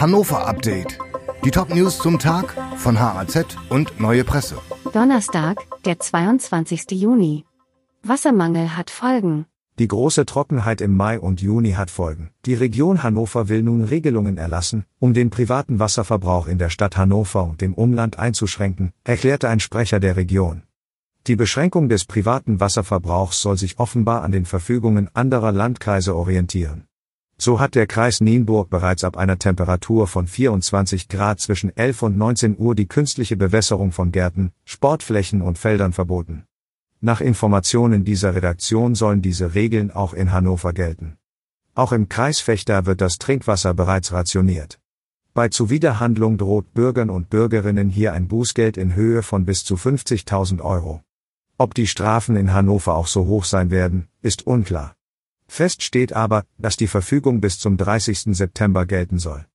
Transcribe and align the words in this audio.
Hannover 0.00 0.46
Update. 0.46 0.96
Die 1.44 1.50
Top-News 1.50 1.98
zum 1.98 2.20
Tag 2.20 2.54
von 2.76 3.00
HAZ 3.00 3.56
und 3.68 3.98
Neue 3.98 4.22
Presse. 4.22 4.56
Donnerstag, 4.92 5.58
der 5.84 5.98
22. 5.98 6.92
Juni. 6.92 7.44
Wassermangel 8.04 8.76
hat 8.76 8.90
Folgen. 8.90 9.46
Die 9.80 9.88
große 9.88 10.24
Trockenheit 10.24 10.80
im 10.82 10.96
Mai 10.96 11.18
und 11.18 11.40
Juni 11.40 11.72
hat 11.72 11.90
Folgen. 11.90 12.30
Die 12.46 12.54
Region 12.54 13.02
Hannover 13.02 13.48
will 13.48 13.64
nun 13.64 13.82
Regelungen 13.82 14.38
erlassen, 14.38 14.84
um 15.00 15.14
den 15.14 15.30
privaten 15.30 15.80
Wasserverbrauch 15.80 16.46
in 16.46 16.58
der 16.58 16.70
Stadt 16.70 16.96
Hannover 16.96 17.42
und 17.42 17.60
dem 17.60 17.74
Umland 17.74 18.20
einzuschränken, 18.20 18.92
erklärte 19.02 19.48
ein 19.48 19.58
Sprecher 19.58 19.98
der 19.98 20.14
Region. 20.14 20.62
Die 21.26 21.34
Beschränkung 21.34 21.88
des 21.88 22.04
privaten 22.04 22.60
Wasserverbrauchs 22.60 23.42
soll 23.42 23.58
sich 23.58 23.80
offenbar 23.80 24.22
an 24.22 24.30
den 24.30 24.44
Verfügungen 24.44 25.10
anderer 25.12 25.50
Landkreise 25.50 26.14
orientieren. 26.14 26.87
So 27.40 27.60
hat 27.60 27.76
der 27.76 27.86
Kreis 27.86 28.20
Nienburg 28.20 28.68
bereits 28.68 29.04
ab 29.04 29.16
einer 29.16 29.38
Temperatur 29.38 30.08
von 30.08 30.26
24 30.26 31.08
Grad 31.08 31.38
zwischen 31.38 31.74
11 31.76 32.02
und 32.02 32.18
19 32.18 32.58
Uhr 32.58 32.74
die 32.74 32.88
künstliche 32.88 33.36
Bewässerung 33.36 33.92
von 33.92 34.10
Gärten, 34.10 34.50
Sportflächen 34.64 35.40
und 35.40 35.56
Feldern 35.56 35.92
verboten. 35.92 36.46
Nach 37.00 37.20
Informationen 37.20 38.04
dieser 38.04 38.34
Redaktion 38.34 38.96
sollen 38.96 39.22
diese 39.22 39.54
Regeln 39.54 39.92
auch 39.92 40.14
in 40.14 40.32
Hannover 40.32 40.72
gelten. 40.72 41.16
Auch 41.76 41.92
im 41.92 42.08
Kreis 42.08 42.40
Fechter 42.40 42.86
wird 42.86 43.00
das 43.00 43.18
Trinkwasser 43.18 43.72
bereits 43.72 44.10
rationiert. 44.10 44.80
Bei 45.32 45.48
Zuwiderhandlung 45.48 46.38
droht 46.38 46.74
Bürgern 46.74 47.08
und 47.08 47.30
Bürgerinnen 47.30 47.88
hier 47.88 48.14
ein 48.14 48.26
Bußgeld 48.26 48.76
in 48.76 48.96
Höhe 48.96 49.22
von 49.22 49.44
bis 49.44 49.64
zu 49.64 49.76
50.000 49.76 50.60
Euro. 50.60 51.02
Ob 51.56 51.74
die 51.74 51.86
Strafen 51.86 52.34
in 52.34 52.52
Hannover 52.52 52.96
auch 52.96 53.06
so 53.06 53.26
hoch 53.26 53.44
sein 53.44 53.70
werden, 53.70 54.08
ist 54.22 54.44
unklar. 54.44 54.97
Fest 55.48 55.82
steht 55.82 56.12
aber, 56.12 56.44
dass 56.58 56.76
die 56.76 56.86
Verfügung 56.86 57.40
bis 57.40 57.58
zum 57.58 57.76
30. 57.76 58.36
September 58.36 58.86
gelten 58.86 59.18
soll. 59.18 59.46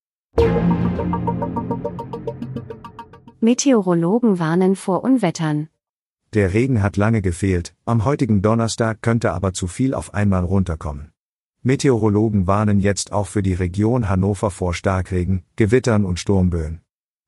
Meteorologen 3.39 4.39
warnen 4.39 4.75
vor 4.75 5.03
Unwettern. 5.03 5.69
Der 6.33 6.53
Regen 6.53 6.81
hat 6.81 6.97
lange 6.97 7.21
gefehlt, 7.21 7.75
am 7.86 8.05
heutigen 8.05 8.41
Donnerstag 8.41 9.02
könnte 9.02 9.33
aber 9.33 9.53
zu 9.53 9.67
viel 9.67 9.94
auf 9.94 10.14
einmal 10.14 10.44
runterkommen. 10.44 11.11
Meteorologen 11.61 12.47
warnen 12.47 12.80
jetzt 12.80 13.14
auch 13.14 13.27
für 13.27 13.44
die 13.44 13.53
Region 13.53 14.09
Hannover 14.09 14.49
vor 14.49 14.73
Starkregen, 14.73 15.44
Gewittern 15.55 16.03
und 16.05 16.19
Sturmböen. 16.19 16.81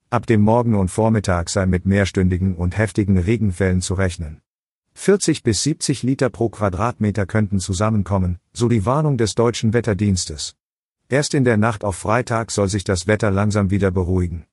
Ab 0.09 0.25
dem 0.25 0.41
Morgen 0.41 0.75
und 0.75 0.89
Vormittag 0.89 1.49
sei 1.49 1.65
mit 1.65 1.85
mehrstündigen 1.85 2.55
und 2.55 2.77
heftigen 2.77 3.17
Regenfällen 3.17 3.81
zu 3.81 3.93
rechnen. 3.93 4.41
40 4.95 5.43
bis 5.43 5.61
70 5.61 6.01
Liter 6.01 6.29
pro 6.29 6.49
Quadratmeter 6.49 7.27
könnten 7.27 7.59
zusammenkommen, 7.59 8.39
so 8.53 8.67
die 8.67 8.85
Warnung 8.85 9.17
des 9.17 9.35
deutschen 9.35 9.73
Wetterdienstes. 9.73 10.55
Erst 11.09 11.35
in 11.35 11.43
der 11.43 11.57
Nacht 11.57 11.83
auf 11.83 11.95
Freitag 11.95 12.49
soll 12.49 12.69
sich 12.69 12.83
das 12.83 13.05
Wetter 13.05 13.29
langsam 13.29 13.69
wieder 13.69 13.91
beruhigen. 13.91 14.45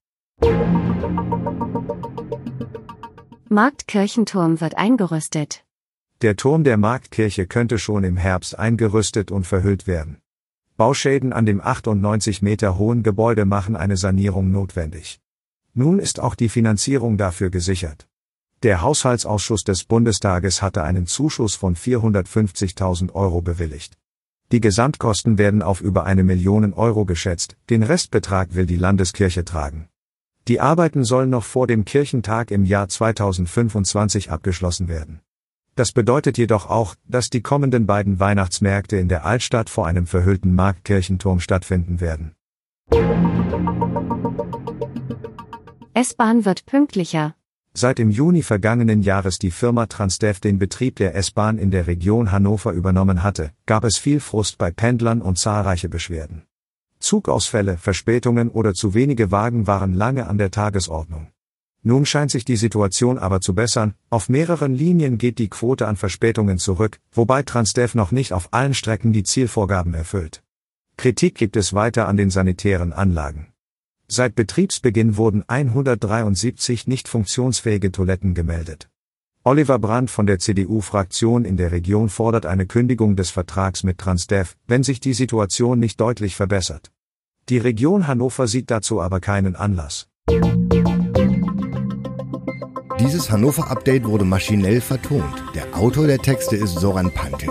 Marktkirchenturm 3.49 4.61
wird 4.61 4.77
eingerüstet. 4.77 5.65
Der 6.21 6.37
Turm 6.37 6.65
der 6.65 6.77
Marktkirche 6.77 7.47
könnte 7.47 7.79
schon 7.79 8.05
im 8.05 8.17
Herbst 8.17 8.59
eingerüstet 8.59 9.31
und 9.31 9.47
verhüllt 9.47 9.87
werden. 9.87 10.19
Bauschäden 10.77 11.33
an 11.33 11.47
dem 11.47 11.61
98 11.61 12.43
Meter 12.43 12.77
hohen 12.77 13.03
Gebäude 13.03 13.45
machen 13.45 13.77
eine 13.77 13.97
Sanierung 13.97 14.51
notwendig. 14.51 15.21
Nun 15.73 15.99
ist 15.99 16.21
auch 16.21 16.35
die 16.35 16.49
Finanzierung 16.49 17.17
dafür 17.17 17.49
gesichert. 17.49 18.09
Der 18.63 18.81
Haushaltsausschuss 18.81 19.65
des 19.65 19.83
Bundestages 19.83 20.63
hatte 20.63 20.85
einen 20.85 21.09
Zuschuss 21.09 21.57
von 21.57 21.75
450.000 21.75 23.13
Euro 23.13 23.43
bewilligt. 23.43 23.99
Die 24.53 24.61
Gesamtkosten 24.61 25.37
werden 25.37 25.63
auf 25.63 25.81
über 25.81 26.05
eine 26.05 26.23
Million 26.23 26.73
Euro 26.73 27.05
geschätzt, 27.05 27.57
den 27.71 27.83
Restbetrag 27.83 28.55
will 28.55 28.67
die 28.67 28.77
Landeskirche 28.77 29.45
tragen. 29.45 29.89
Die 30.47 30.61
Arbeiten 30.61 31.03
sollen 31.03 31.31
noch 31.31 31.43
vor 31.43 31.67
dem 31.67 31.85
Kirchentag 31.85 32.53
im 32.53 32.65
Jahr 32.65 32.89
2025 32.89 34.31
abgeschlossen 34.31 34.87
werden. 34.87 35.23
Das 35.75 35.91
bedeutet 35.91 36.39
jedoch 36.39 36.71
auch, 36.71 36.95
dass 37.09 37.31
die 37.31 37.41
kommenden 37.41 37.87
beiden 37.87 38.21
Weihnachtsmärkte 38.21 38.97
in 38.97 39.09
der 39.09 39.25
Altstadt 39.25 39.71
vor 39.71 39.89
einem 39.89 40.07
verhüllten 40.07 40.55
Marktkirchenturm 40.55 41.41
stattfinden 41.41 42.01
werden. 42.01 42.37
S-Bahn 45.95 46.45
wird 46.45 46.65
pünktlicher. 46.67 47.35
Seit 47.75 47.99
im 47.99 48.11
Juni 48.11 48.43
vergangenen 48.43 49.03
Jahres 49.03 49.39
die 49.39 49.51
Firma 49.51 49.87
Transdev 49.87 50.41
den 50.41 50.59
Betrieb 50.59 50.97
der 50.97 51.15
S-Bahn 51.15 51.57
in 51.57 51.71
der 51.71 51.87
Region 51.87 52.31
Hannover 52.31 52.73
übernommen 52.73 53.23
hatte, 53.23 53.53
gab 53.65 53.85
es 53.85 53.97
viel 53.97 54.21
Frust 54.21 54.59
bei 54.59 54.71
Pendlern 54.71 55.23
und 55.23 55.39
zahlreiche 55.39 55.89
Beschwerden. 55.89 56.43
Zugausfälle, 56.99 57.79
Verspätungen 57.79 58.51
oder 58.51 58.75
zu 58.75 58.93
wenige 58.93 59.31
Wagen 59.31 59.67
waren 59.67 59.95
lange 59.95 60.27
an 60.27 60.37
der 60.37 60.51
Tagesordnung. 60.51 61.29
Nun 61.83 62.05
scheint 62.05 62.31
sich 62.31 62.45
die 62.45 62.57
Situation 62.57 63.19
aber 63.19 63.41
zu 63.41 63.55
bessern, 63.55 63.95
auf 64.11 64.29
mehreren 64.29 64.75
Linien 64.75 65.17
geht 65.17 65.39
die 65.39 65.49
Quote 65.49 65.89
an 65.89 65.97
Verspätungen 65.97 66.59
zurück, 66.59 67.01
wobei 67.11 67.43
Transdev 67.43 67.97
noch 67.97 68.13
nicht 68.13 68.35
auf 68.35 68.53
allen 68.53 68.75
Strecken 68.75 69.13
die 69.13 69.25
Zielvorgaben 69.25 69.95
erfüllt. 69.95 70.43
Kritik 70.99 71.35
gibt 71.35 71.57
es 71.57 71.73
weiter 71.73 72.07
an 72.07 72.19
den 72.19 72.31
sanitären 72.31 72.93
Anlagen. 72.93 73.52
Seit 74.09 74.35
Betriebsbeginn 74.35 75.17
wurden 75.17 75.45
173 75.47 76.87
nicht 76.87 77.09
funktionsfähige 77.09 77.93
Toiletten 77.93 78.35
gemeldet. 78.35 78.89
Oliver 79.45 79.79
Brandt 79.79 80.11
von 80.11 80.27
der 80.27 80.39
CDU-Fraktion 80.39 81.45
in 81.45 81.57
der 81.57 81.73
Region 81.73 82.09
fordert 82.09 82.47
eine 82.47 82.67
Kündigung 82.67 83.17
des 83.17 83.31
Vertrags 83.31 83.83
mit 83.83 83.99
Transdev, 83.99 84.55
wenn 84.69 84.85
sich 84.85 85.01
die 85.01 85.15
Situation 85.15 85.81
nicht 85.81 86.01
deutlich 86.01 86.37
verbessert. 86.37 86.93
Die 87.49 87.59
Region 87.59 88.07
Hannover 88.07 88.47
sieht 88.47 88.71
dazu 88.71 89.01
aber 89.01 89.19
keinen 89.19 89.57
Anlass. 89.57 90.07
Dieses 93.01 93.33
Hannover-Update 93.33 94.05
wurde 94.05 94.25
maschinell 94.25 94.81
vertont. 94.81 95.43
Der 95.57 95.77
Autor 95.77 96.07
der 96.07 96.19
Texte 96.19 96.55
ist 96.55 96.79
Soran 96.79 97.11
Pantic. 97.13 97.51